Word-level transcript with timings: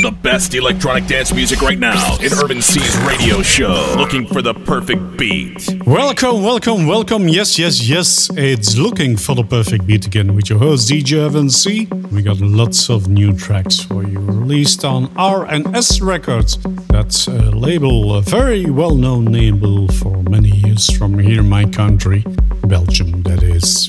The 0.00 0.10
best 0.10 0.54
electronic 0.54 1.06
dance 1.06 1.30
music 1.30 1.60
right 1.60 1.78
now 1.78 2.16
in 2.22 2.32
Urban 2.32 2.62
C's 2.62 2.96
radio 3.00 3.42
show. 3.42 3.94
Looking 3.98 4.26
for 4.26 4.40
the 4.40 4.54
perfect 4.54 5.18
beat. 5.18 5.68
Welcome, 5.86 6.42
welcome, 6.42 6.86
welcome. 6.86 7.28
Yes, 7.28 7.58
yes, 7.58 7.86
yes. 7.86 8.30
It's 8.34 8.78
looking 8.78 9.18
for 9.18 9.34
the 9.34 9.44
perfect 9.44 9.86
beat 9.86 10.06
again 10.06 10.34
with 10.34 10.48
your 10.48 10.58
host 10.58 10.88
DJ 10.88 11.18
Urban 11.26 11.50
C. 11.50 11.86
We 12.10 12.22
got 12.22 12.40
lots 12.40 12.88
of 12.88 13.08
new 13.08 13.36
tracks 13.36 13.78
for 13.80 14.02
you 14.02 14.20
released 14.20 14.86
on 14.86 15.12
R&S 15.18 16.00
Records. 16.00 16.56
That's 16.88 17.26
a 17.26 17.50
label, 17.50 18.14
a 18.14 18.22
very 18.22 18.70
well-known 18.70 19.26
label 19.26 19.86
for 19.88 20.22
many 20.22 20.48
years 20.48 20.90
from 20.96 21.18
here 21.18 21.40
in 21.40 21.48
my 21.50 21.66
country, 21.66 22.24
Belgium. 22.66 23.22
That 23.24 23.42
is 23.42 23.86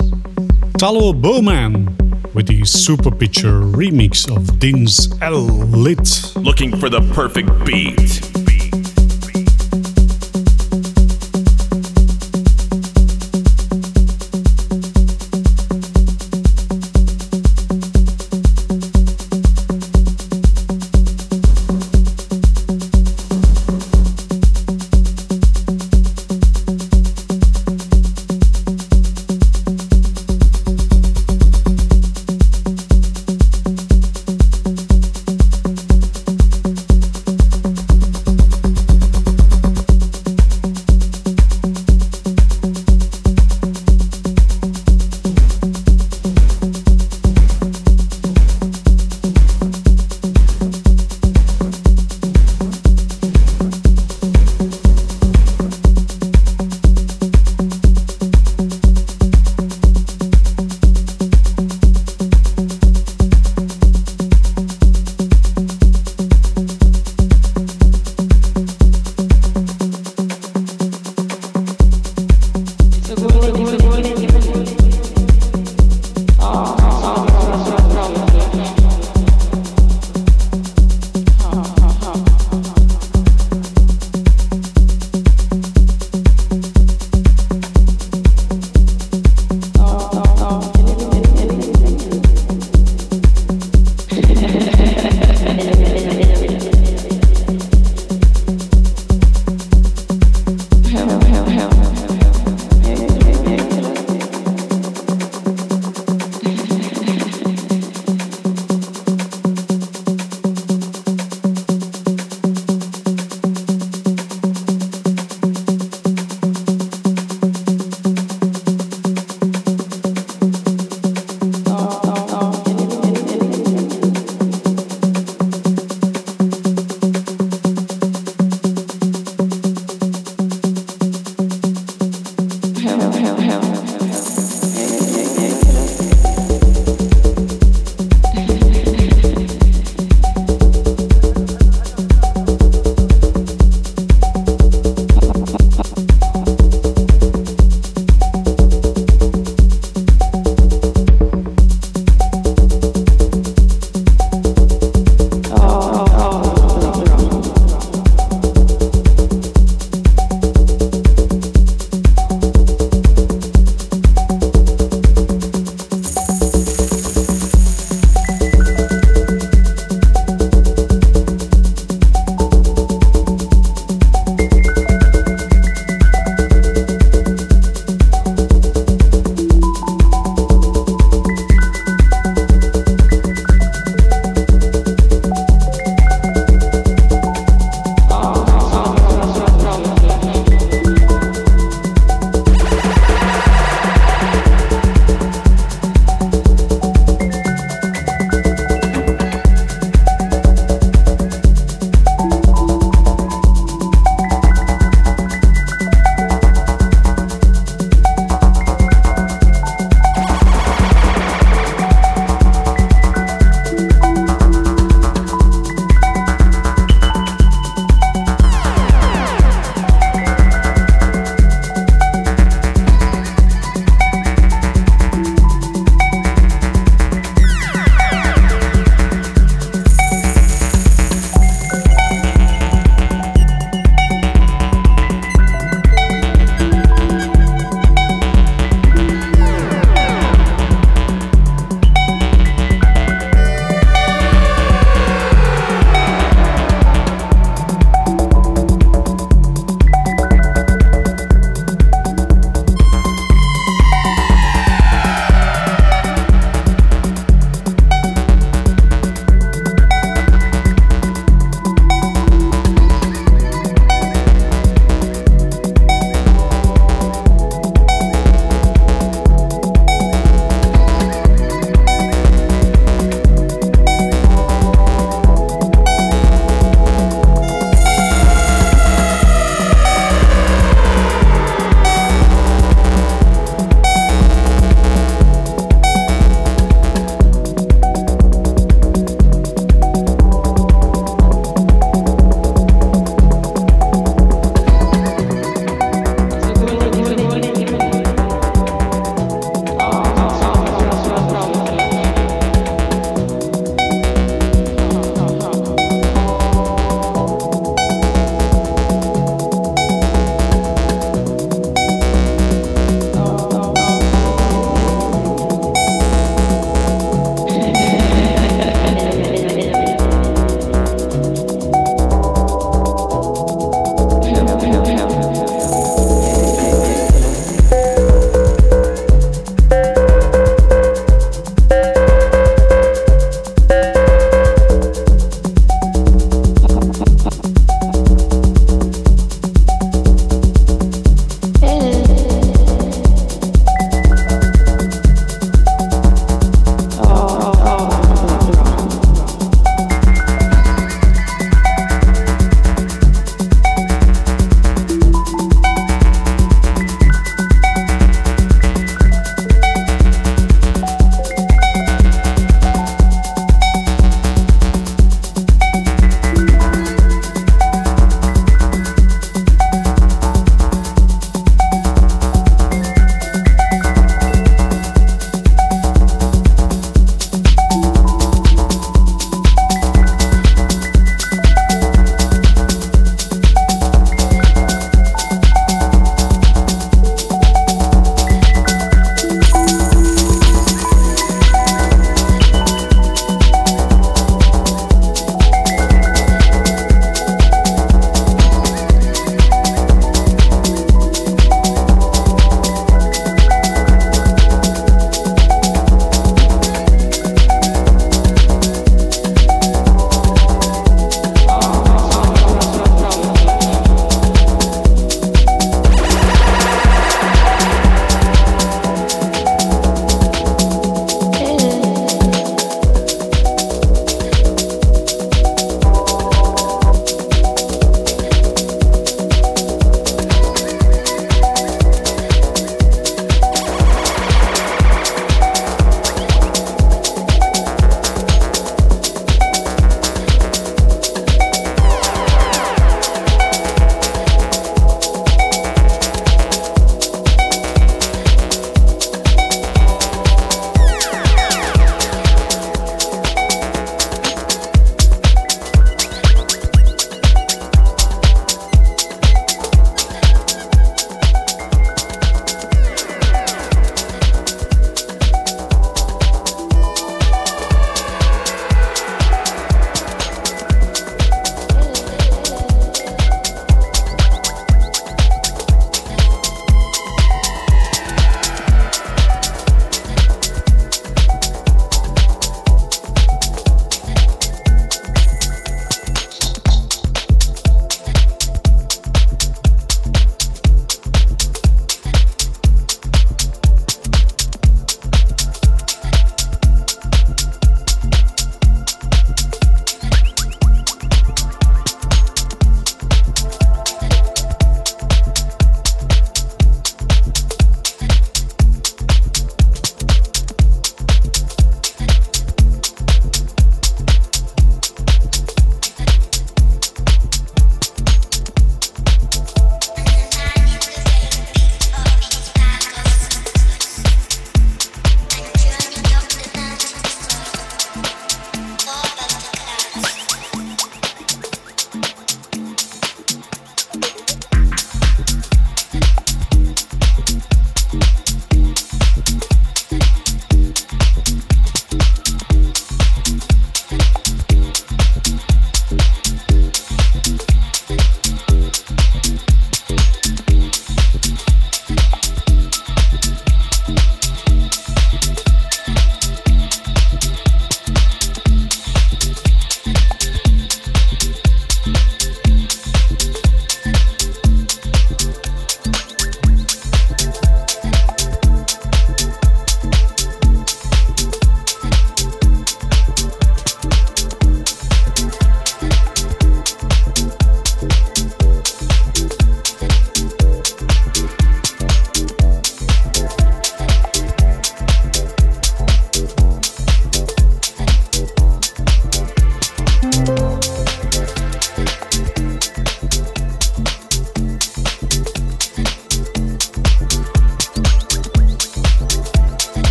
Talo 0.76 1.18
Bowman 1.18 2.01
with 2.34 2.46
the 2.46 2.64
Super 2.64 3.10
Picture 3.10 3.60
remix 3.60 4.30
of 4.34 4.58
Din's 4.58 5.12
L 5.20 5.42
Lit. 5.42 6.34
Looking 6.36 6.76
for 6.76 6.88
the 6.88 7.00
perfect 7.14 7.50
beat. 7.64 8.41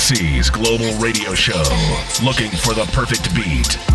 C's 0.00 0.48
global 0.48 0.92
radio 0.98 1.34
show. 1.34 1.62
Looking 2.24 2.50
for 2.50 2.72
the 2.72 2.88
perfect 2.92 3.34
beat. 3.34 3.89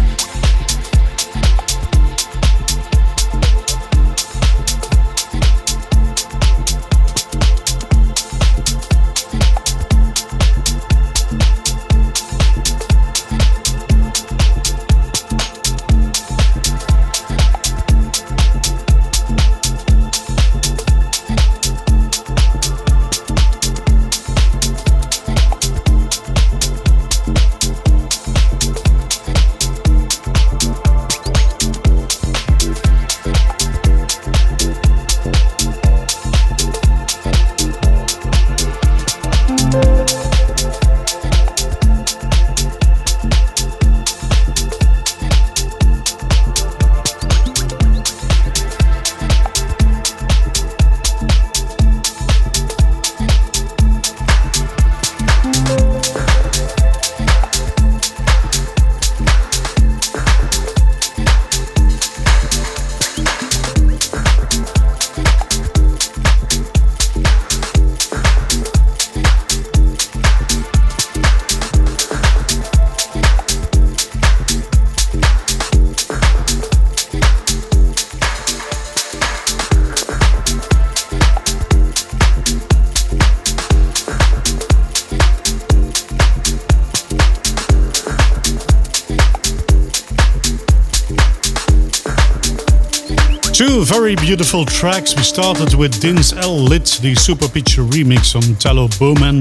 Very 93.97 94.15
beautiful 94.15 94.65
tracks. 94.65 95.15
We 95.15 95.23
started 95.23 95.73
with 95.73 96.01
Dins 96.01 96.33
L 96.33 96.57
Lit, 96.57 96.99
the 97.01 97.15
Super 97.15 97.47
Picture 97.47 97.83
remix 97.83 98.35
on 98.35 98.55
Tello 98.55 98.89
Bowman, 98.99 99.39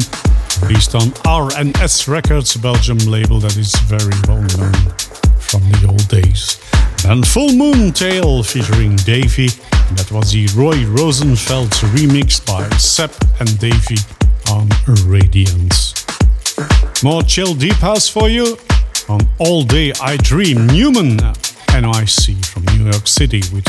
based 0.68 0.94
on 0.94 1.12
R&S 1.26 2.06
Records, 2.06 2.56
Belgium 2.56 2.99
label 2.99 3.40
that 3.40 3.56
is 3.56 3.75
very 3.90 4.14
well 4.28 4.42
known 4.54 4.73
from 5.40 5.62
the 5.73 5.87
old 5.88 6.06
days. 6.06 6.61
And 7.04 7.26
Full 7.26 7.52
Moon 7.52 7.90
Tale 7.90 8.44
featuring 8.44 8.94
Davey, 8.99 9.49
that 9.96 10.08
was 10.12 10.30
the 10.30 10.46
Roy 10.54 10.87
Rosenfeld 10.87 11.70
remix 11.90 12.38
by 12.46 12.68
Sepp 12.76 13.11
and 13.40 13.58
Davey 13.58 13.99
on 14.52 14.68
Radiance. 15.04 16.06
More 17.02 17.25
chill 17.25 17.54
deep 17.54 17.80
house 17.82 18.08
for 18.08 18.28
you 18.28 18.56
on 19.08 19.20
All 19.40 19.64
Day 19.64 19.92
I 20.00 20.16
Dream. 20.18 20.68
Newman 20.68 21.18
NYC 21.75 22.46
from 22.46 22.62
New 22.76 22.84
York 22.84 23.08
City 23.08 23.42
with 23.52 23.66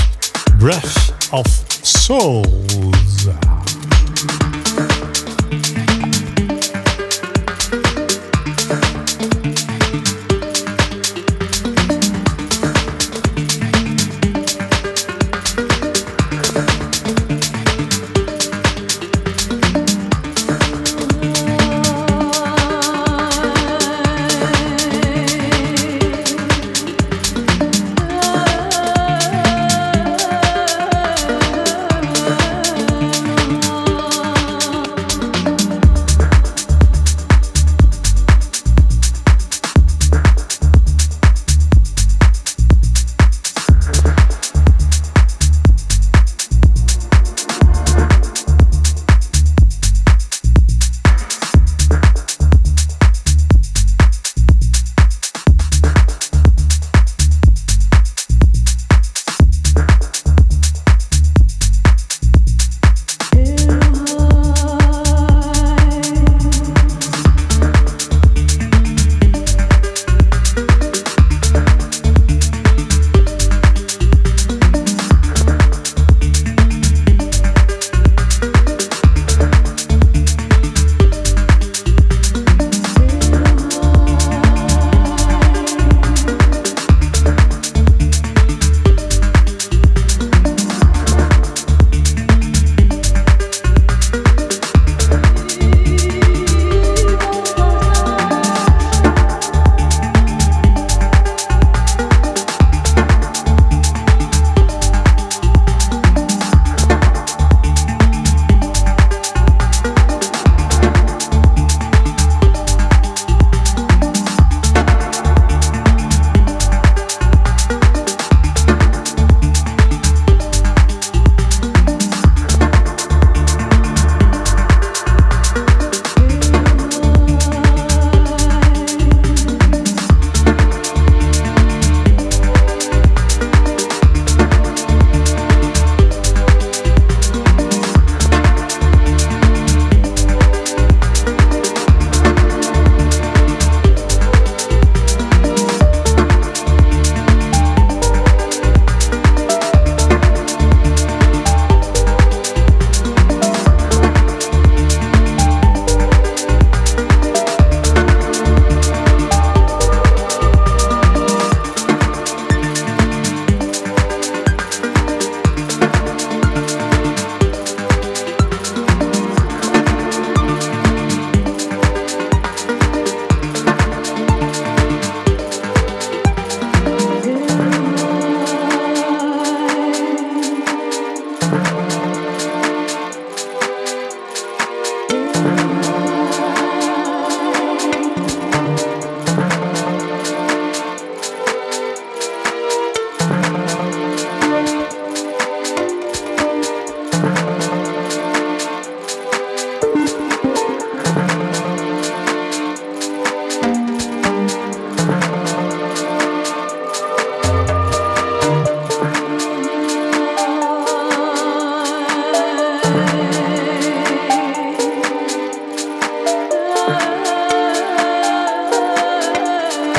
Breath 0.60 1.34
of 1.34 1.48
Souls. 1.48 3.55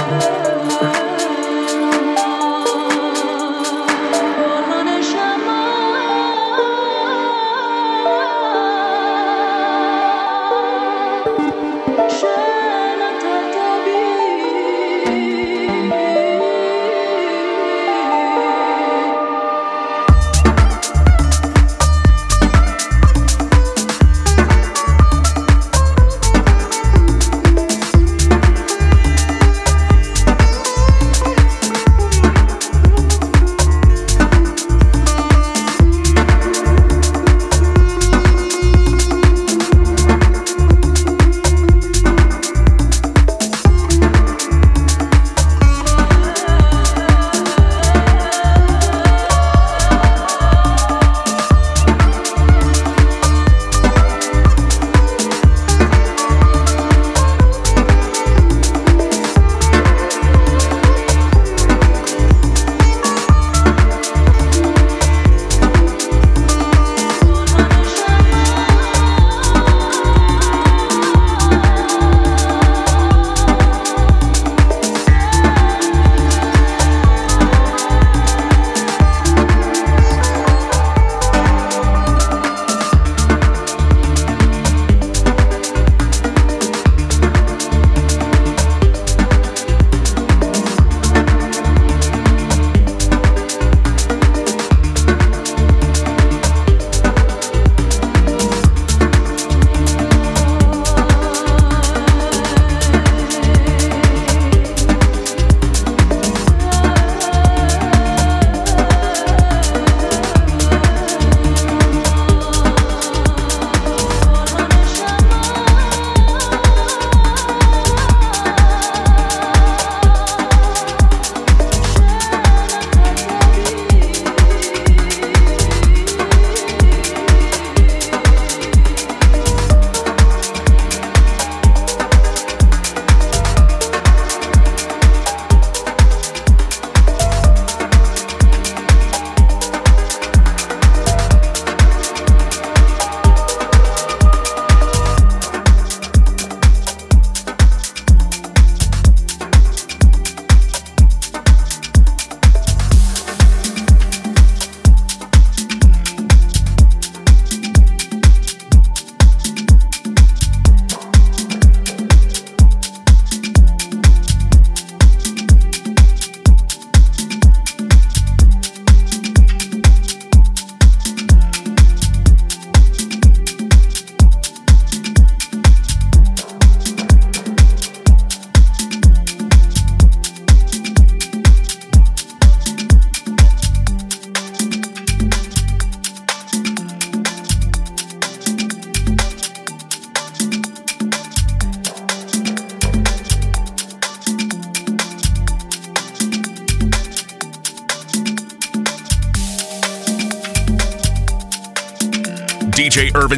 Bye. 0.08 0.35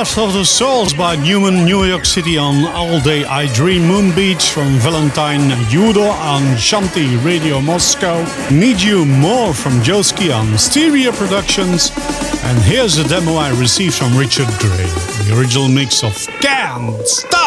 Breath 0.00 0.16
of 0.16 0.32
the 0.32 0.46
Souls 0.46 0.94
by 0.94 1.14
Newman, 1.14 1.66
New 1.66 1.84
York 1.84 2.06
City 2.06 2.38
on 2.38 2.64
All 2.68 3.00
Day 3.00 3.22
I 3.26 3.52
Dream 3.52 3.86
Moon 3.86 4.14
Beach 4.14 4.48
from 4.48 4.78
Valentine 4.78 5.50
Judo 5.68 6.04
on 6.04 6.40
Shanti 6.56 7.22
Radio 7.22 7.60
Moscow. 7.60 8.24
Need 8.50 8.80
You 8.80 9.04
More 9.04 9.52
from 9.52 9.72
Joeski 9.82 10.34
on 10.34 10.56
Stereo 10.56 11.12
Productions. 11.12 11.92
And 12.44 12.56
here's 12.62 12.96
a 12.96 13.06
demo 13.06 13.34
I 13.34 13.50
received 13.60 13.92
from 13.92 14.16
Richard 14.16 14.48
Gray, 14.58 14.88
the 15.26 15.36
original 15.38 15.68
mix 15.68 16.02
of 16.02 16.16
Can't 16.40 17.06
Stop! 17.06 17.39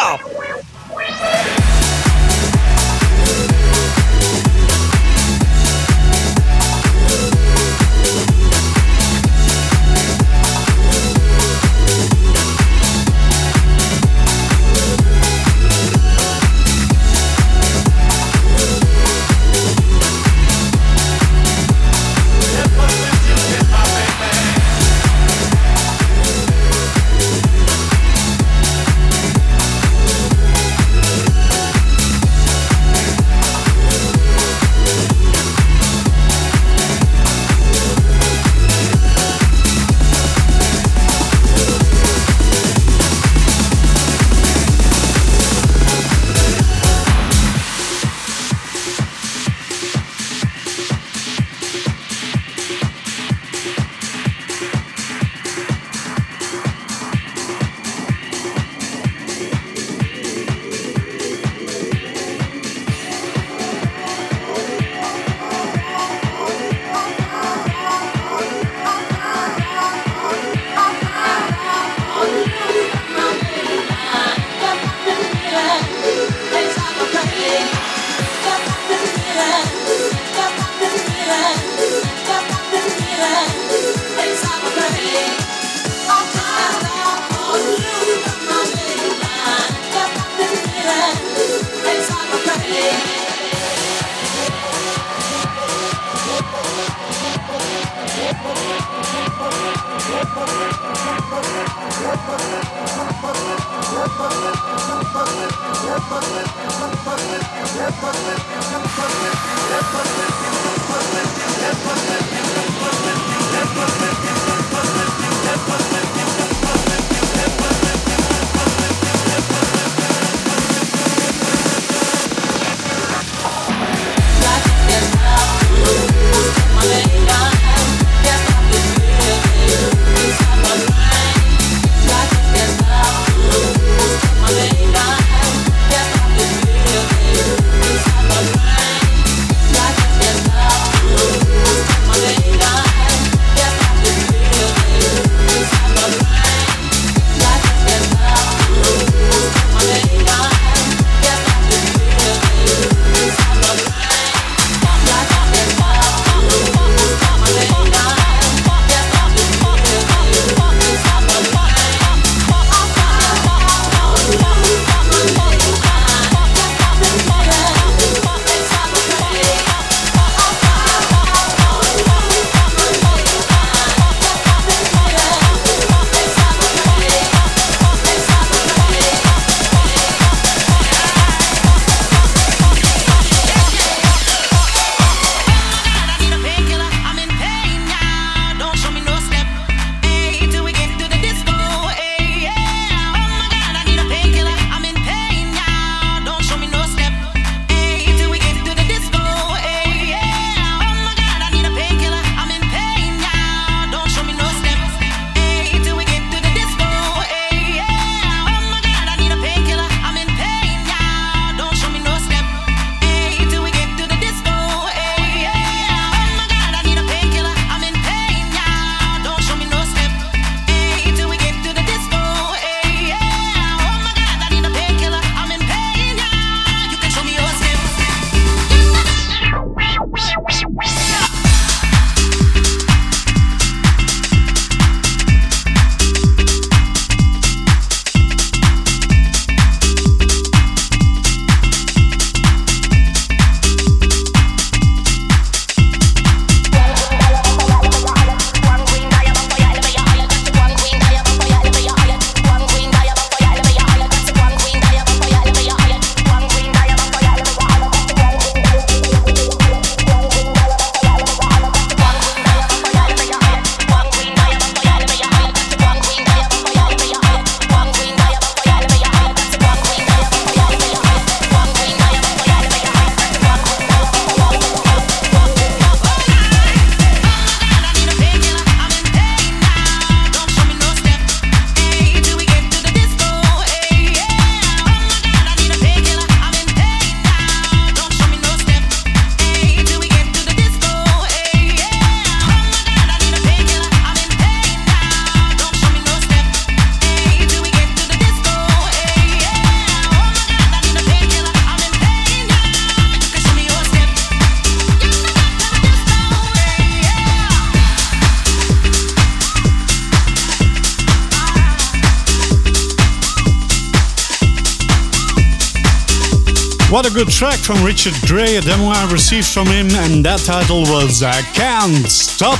Track 317.44 317.60
from 317.60 317.84
Richard 317.84 318.14
Gray, 318.24 318.56
a 318.56 318.62
demo 318.62 318.88
I 318.88 319.04
received 319.12 319.52
from 319.52 319.66
him, 319.68 319.92
and 320.08 320.24
that 320.24 320.40
title 320.48 320.80
was 320.88 321.20
I 321.20 321.44
Can't 321.52 322.08
Stop. 322.08 322.56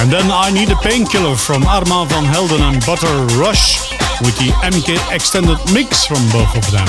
And 0.00 0.08
then 0.08 0.32
I 0.32 0.48
Need 0.48 0.72
a 0.72 0.80
Painkiller 0.80 1.36
from 1.36 1.68
Armand 1.68 2.08
van 2.08 2.24
Helden 2.24 2.64
and 2.64 2.80
Butter 2.88 3.12
Rush, 3.36 3.92
with 4.24 4.32
the 4.40 4.56
MK 4.64 4.96
extended 5.12 5.60
mix 5.68 6.08
from 6.08 6.24
both 6.32 6.48
of 6.56 6.64
them. 6.72 6.88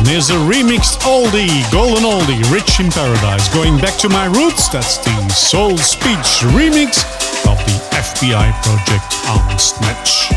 And 0.00 0.08
here's 0.08 0.32
a 0.32 0.40
remixed 0.48 1.04
oldie, 1.04 1.60
golden 1.68 2.08
oldie, 2.08 2.40
Rich 2.48 2.80
in 2.80 2.88
Paradise. 2.88 3.52
Going 3.52 3.76
back 3.76 4.00
to 4.00 4.08
my 4.08 4.24
roots, 4.32 4.72
that's 4.72 4.96
the 5.04 5.12
Soul 5.28 5.76
Speech 5.76 6.48
remix 6.56 7.04
of 7.44 7.60
the 7.68 7.76
FPI 7.92 8.56
project 8.64 9.20
on 9.28 9.44
Snatch 9.60 10.32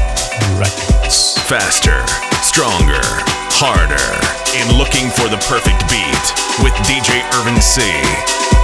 Records. 0.60 1.40
Faster, 1.48 2.04
stronger, 2.44 3.08
harder 3.56 4.41
in 4.56 4.78
looking 4.78 5.10
for 5.10 5.30
the 5.30 5.38
perfect 5.48 5.88
beat 5.88 6.26
with 6.64 6.74
DJ 6.84 7.24
Irvin 7.40 7.62
C. 7.62 8.61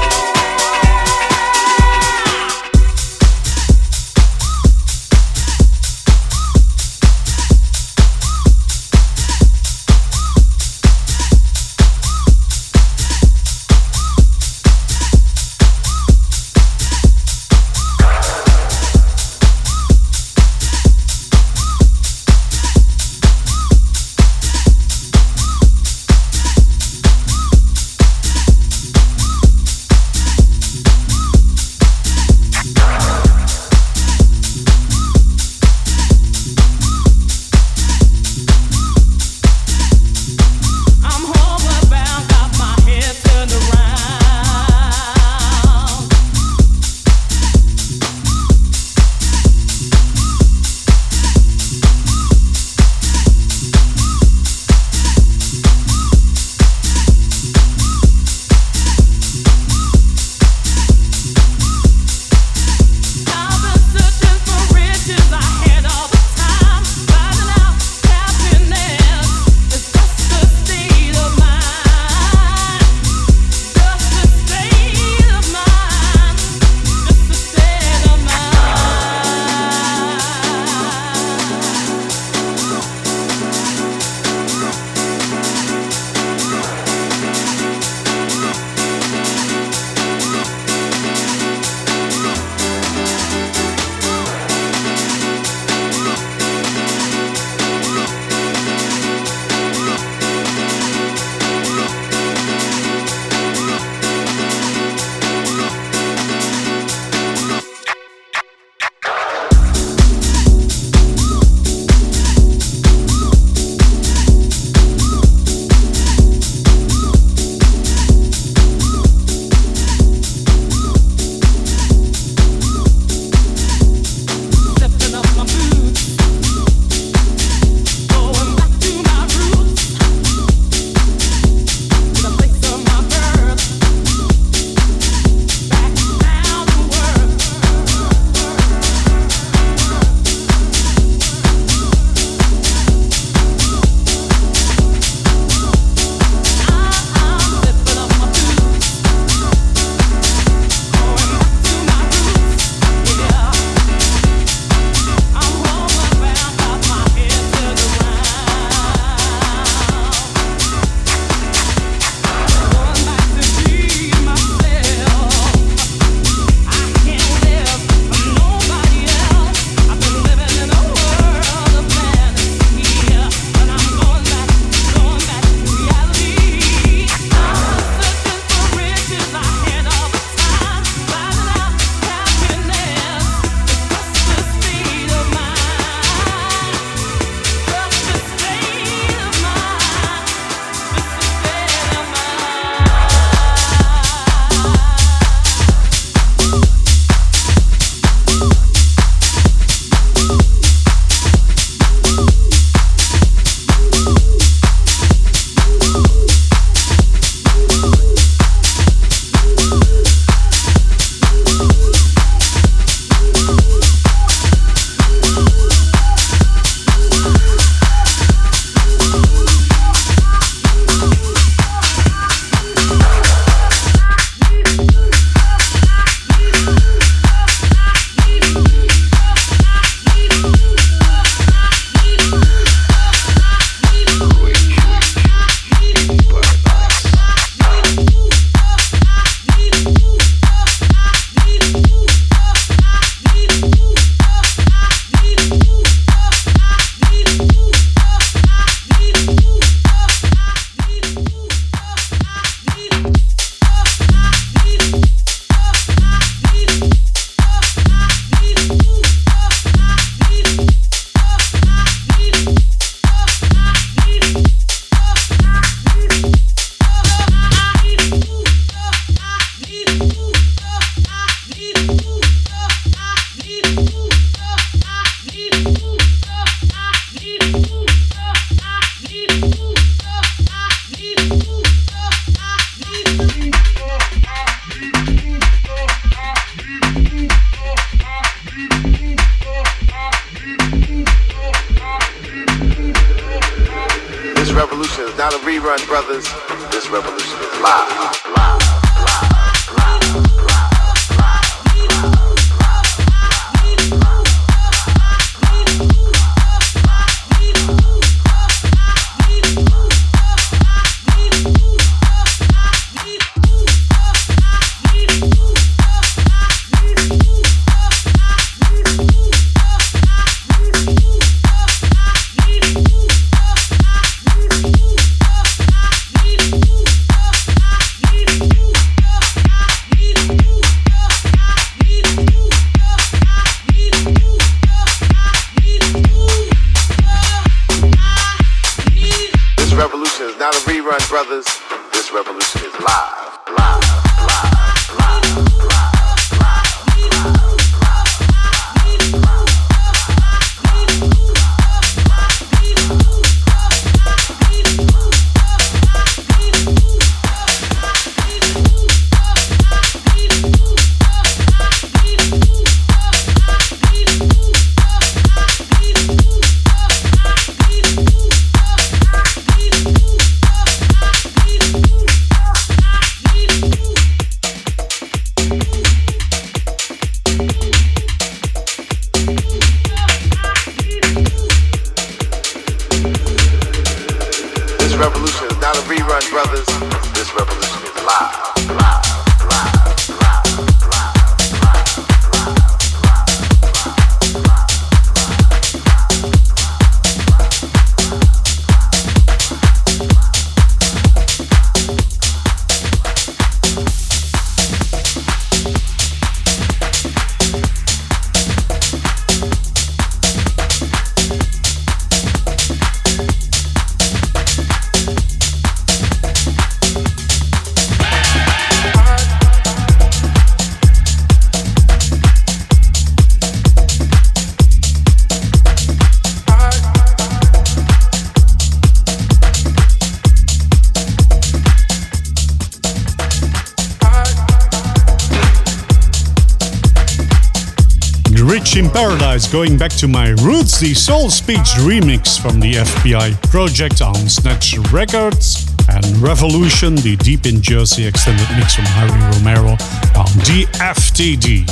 going 439.57 439.75
back 439.75 439.89
to 439.89 440.07
my 440.07 440.29
roots, 440.43 440.79
the 440.79 440.93
Soul 440.93 441.31
Speech 441.31 441.81
remix 441.81 442.39
from 442.39 442.59
the 442.59 442.73
FPI 442.73 443.41
project 443.49 444.03
on 444.03 444.13
Snatch 444.29 444.77
Records, 444.91 445.65
and 445.89 446.05
Revolution, 446.17 446.93
the 446.93 447.15
Deep 447.15 447.47
in 447.47 447.59
Jersey 447.59 448.05
extended 448.05 448.47
mix 448.55 448.75
from 448.75 448.85
Harry 448.85 449.19
Romero 449.33 449.71
on 450.13 450.29
DFTD. 450.45 451.67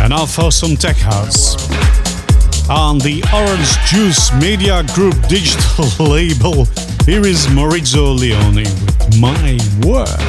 And 0.00 0.08
now 0.08 0.24
for 0.24 0.50
some 0.50 0.74
tech 0.74 0.96
house. 0.96 1.54
On 2.70 2.96
the 2.96 3.22
Orange 3.34 3.76
Juice 3.90 4.32
Media 4.40 4.82
Group 4.94 5.14
digital 5.28 5.84
label, 6.08 6.64
here 7.04 7.26
is 7.26 7.46
Maurizio 7.48 8.18
Leone 8.18 8.64
with 8.64 9.20
My 9.20 9.58
Words. 9.86 10.21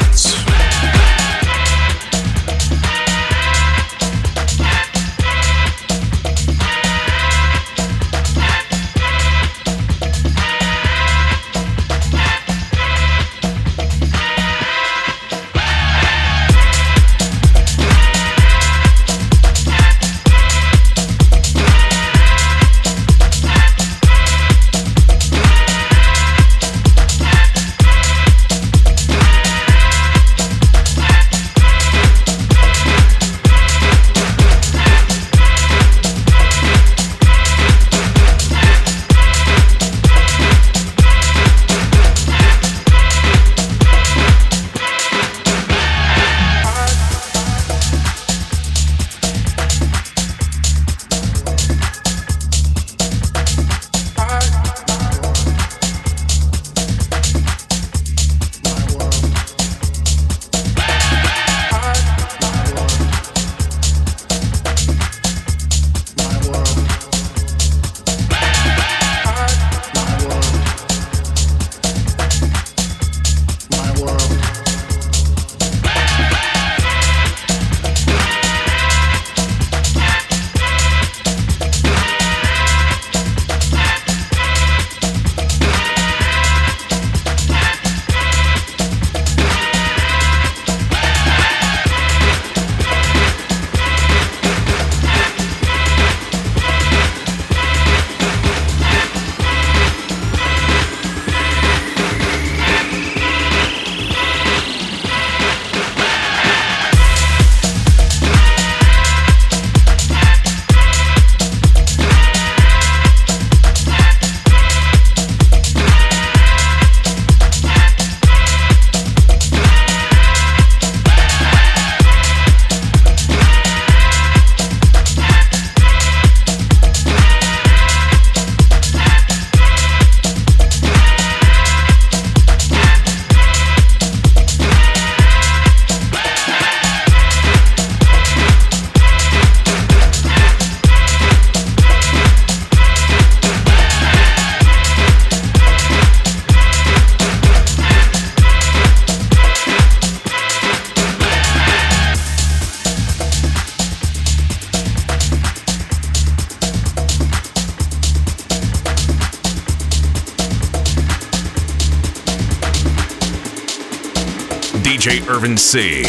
Irvin 165.29 165.57
C. 165.57 166.03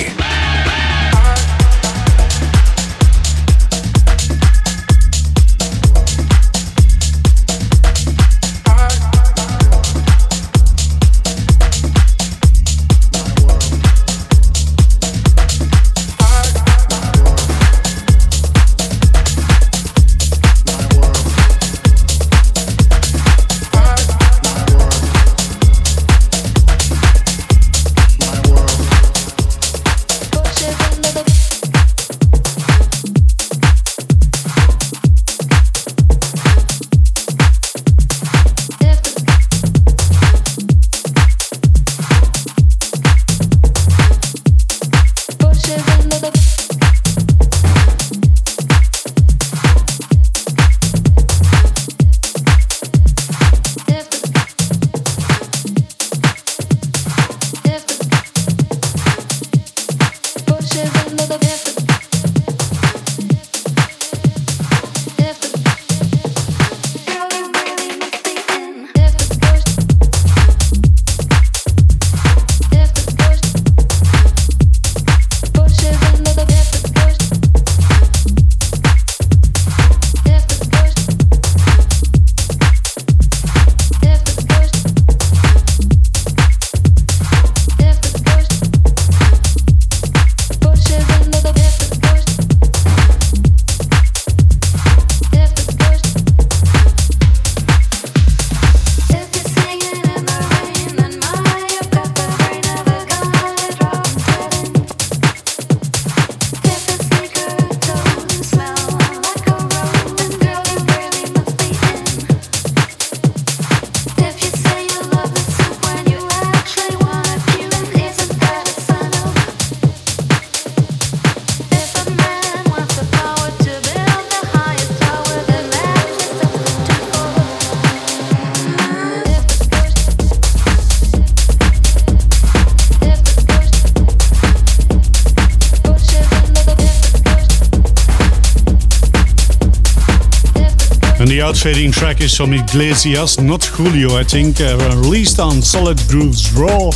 track 141.95 142.21
is 142.21 142.37
from 142.37 142.53
Iglesias, 142.53 143.39
not 143.39 143.65
Julio, 143.65 144.17
I 144.17 144.25
think, 144.25 144.61
uh, 144.61 144.77
released 145.03 145.39
on 145.39 145.63
Solid 145.63 145.99
Grooves 146.09 146.53
Raw. 146.53 146.91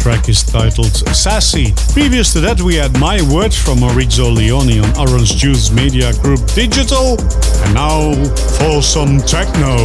Track 0.00 0.28
is 0.28 0.42
titled 0.42 0.94
Sassy. 1.14 1.72
Previous 1.92 2.32
to 2.34 2.40
that, 2.40 2.60
we 2.60 2.74
had 2.74 2.98
My 2.98 3.22
Word 3.32 3.54
from 3.54 3.78
Maurizio 3.78 4.34
Leone 4.34 4.80
on 4.84 5.08
Orange 5.08 5.36
Juice 5.36 5.70
Media 5.70 6.12
Group 6.22 6.44
Digital. 6.52 7.16
And 7.64 7.74
now 7.74 8.12
for 8.58 8.82
some 8.82 9.18
techno. 9.20 9.76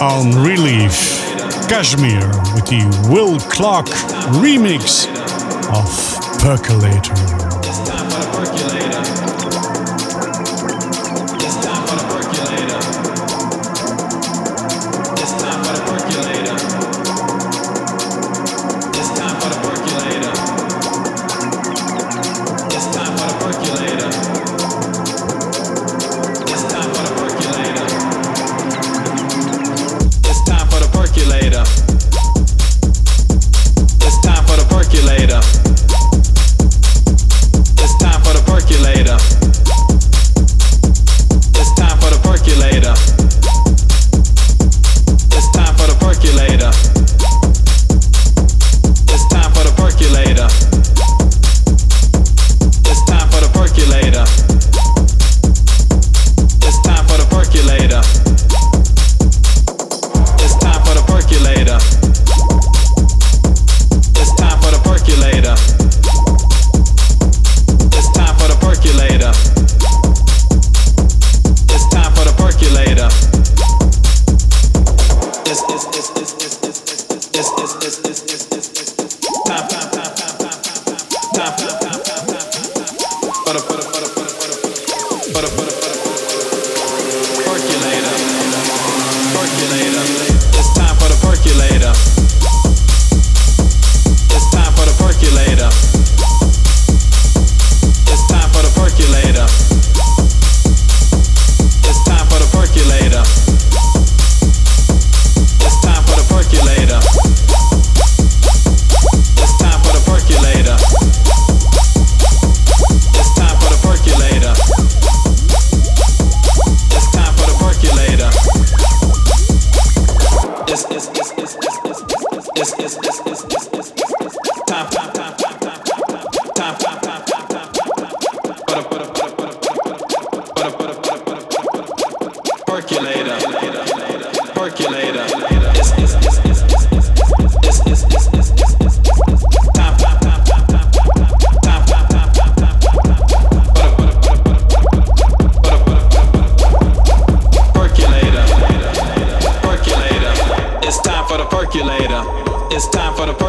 On 0.00 0.32
Relief, 0.42 0.96
Kashmir 1.68 2.24
with 2.54 2.66
the 2.72 2.80
Will 3.10 3.38
Clark 3.38 3.86
remix 4.40 5.06
of 5.68 5.90
Percolator. 6.40 7.49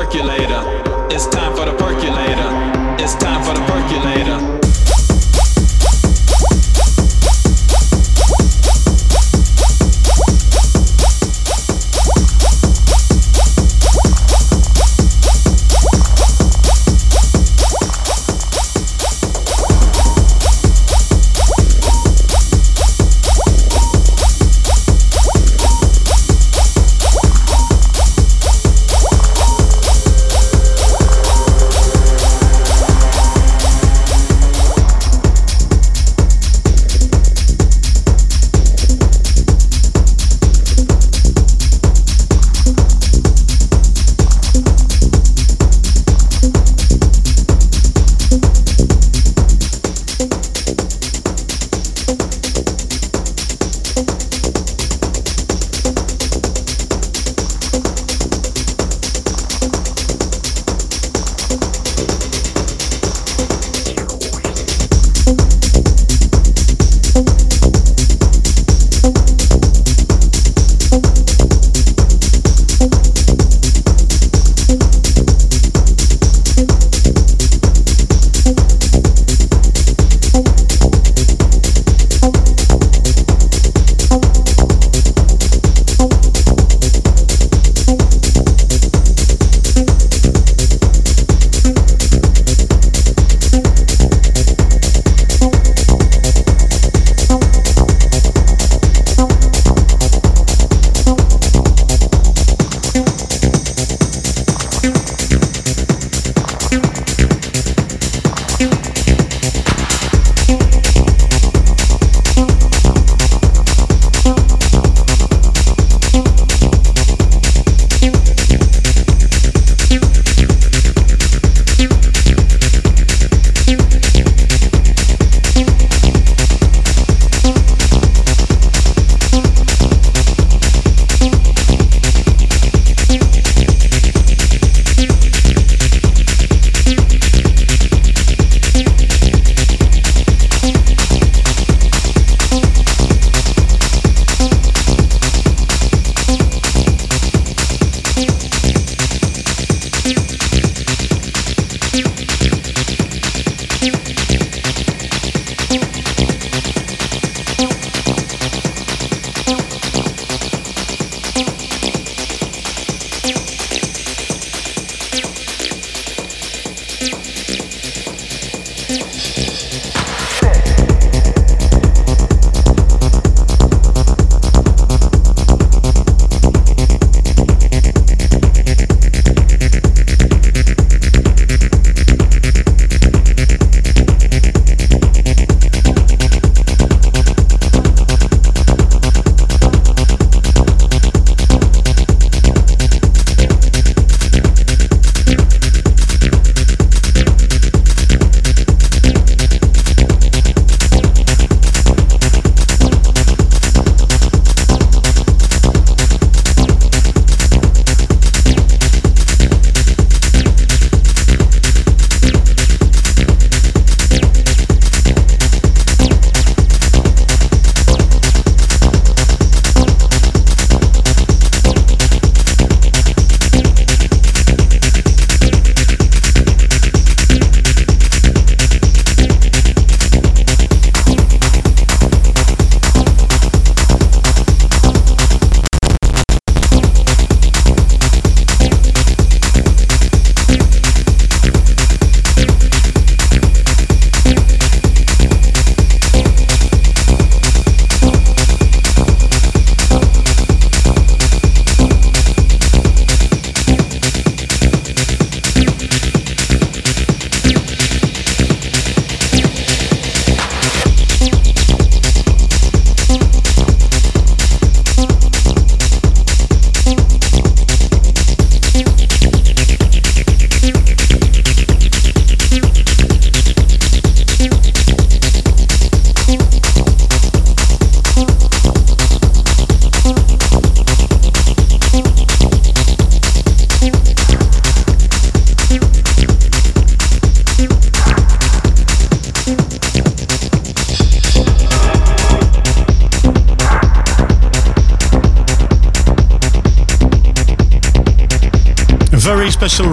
Percolator. 0.02 0.51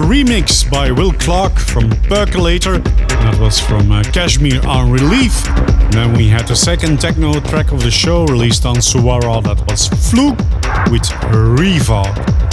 Remix 0.09 0.67
by 0.71 0.89
Will 0.89 1.13
Clark 1.13 1.59
from 1.59 1.91
Percolator. 2.09 2.79
That 2.79 3.37
was 3.39 3.59
from 3.59 3.91
uh, 3.91 4.01
Kashmir 4.01 4.59
on 4.65 4.89
Relief. 4.89 5.47
And 5.47 5.93
then 5.93 6.13
we 6.13 6.27
had 6.27 6.47
the 6.47 6.55
second 6.55 6.99
techno 6.99 7.39
track 7.41 7.71
of 7.71 7.83
the 7.83 7.91
show 7.91 8.25
released 8.25 8.65
on 8.65 8.77
Suara. 8.77 9.43
That 9.43 9.63
was 9.69 9.87
Fluke 10.09 10.39
with 10.89 11.07
Riva. 11.31 12.01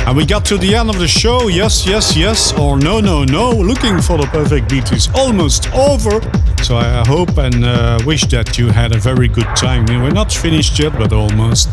And 0.07 0.19
we 0.19 0.27
got 0.27 0.45
to 0.47 0.59
the 0.59 0.75
end 0.75 0.91
of 0.91 0.99
the 0.99 1.09
show. 1.09 1.49
Yes, 1.49 1.87
yes, 1.87 2.15
yes, 2.15 2.53
or 2.59 2.79
no, 2.79 3.01
no, 3.01 3.25
no. 3.25 3.51
Looking 3.51 4.03
for 4.03 4.19
the 4.19 4.27
perfect 4.27 4.69
beat 4.69 4.93
is 4.93 5.09
almost 5.15 5.73
over. 5.73 6.21
So 6.63 6.77
I 6.77 7.07
hope 7.07 7.39
and 7.39 7.65
uh, 7.65 7.99
wish 8.05 8.25
that 8.27 8.59
you 8.59 8.69
had 8.69 8.95
a 8.95 8.99
very 8.99 9.29
good 9.29 9.49
time. 9.57 9.87
We're 9.87 10.11
not 10.11 10.31
finished 10.31 10.79
yet, 10.79 10.93
but 10.93 11.15
almost. 11.15 11.69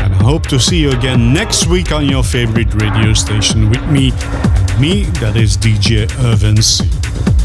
And 0.00 0.12
I 0.12 0.22
hope 0.24 0.48
to 0.48 0.58
see 0.58 0.80
you 0.80 0.90
again 0.90 1.32
next 1.32 1.68
week 1.68 1.92
on 1.92 2.06
your 2.06 2.24
favorite 2.24 2.74
radio 2.82 3.12
station 3.12 3.70
with 3.70 3.86
me. 3.86 4.12
Me, 4.80 5.02
that 5.20 5.36
is 5.36 5.58
DJ 5.58 6.08
Irvin 6.24 6.62
C. 6.62 6.88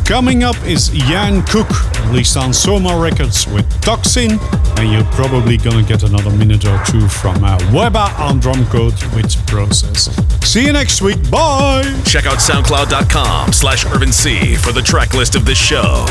Coming 0.05 0.45
up 0.45 0.55
is 0.65 0.87
Jan 0.87 1.43
Cook, 1.43 1.67
released 2.05 2.37
on 2.37 2.53
Soma 2.53 2.97
Records 2.97 3.45
with 3.47 3.69
Toxin, 3.81 4.39
and 4.77 4.89
you're 4.89 5.03
probably 5.11 5.57
gonna 5.57 5.83
get 5.83 6.03
another 6.03 6.29
minute 6.31 6.65
or 6.65 6.81
two 6.85 7.09
from 7.09 7.43
uh, 7.43 7.57
Wehbba 7.73 8.17
on 8.19 8.39
Drumcode 8.39 9.13
with 9.13 9.35
Process. 9.47 10.15
See 10.47 10.65
you 10.65 10.71
next 10.71 11.01
week. 11.01 11.29
Bye. 11.29 11.83
Check 12.05 12.25
out 12.25 12.37
SoundCloud.com 12.37 13.51
slash 13.51 13.85
Irvin 13.85 14.13
C 14.13 14.55
for 14.55 14.71
the 14.71 14.81
track 14.81 15.13
list 15.13 15.35
of 15.35 15.43
this 15.43 15.57
show. 15.57 16.05